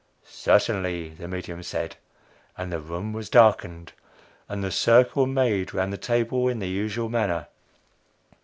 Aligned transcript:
"Certainly," 0.25 1.09
the 1.09 1.27
medium 1.27 1.61
said; 1.61 1.95
and 2.57 2.73
the 2.73 2.79
room 2.79 3.13
was 3.13 3.29
darkened, 3.29 3.93
and 4.49 4.63
the 4.63 4.71
"circle" 4.71 5.27
made 5.27 5.75
round 5.75 5.93
the 5.93 5.97
table 5.97 6.47
in 6.47 6.57
the 6.57 6.67
usual 6.67 7.07
manner. 7.07 7.45